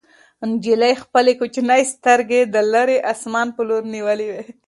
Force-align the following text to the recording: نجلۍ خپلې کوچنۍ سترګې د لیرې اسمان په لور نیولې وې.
نجلۍ 0.49 0.93
خپلې 1.03 1.31
کوچنۍ 1.39 1.83
سترګې 1.93 2.41
د 2.53 2.55
لیرې 2.71 2.97
اسمان 3.11 3.47
په 3.55 3.61
لور 3.67 3.83
نیولې 3.95 4.27
وې. 4.31 4.43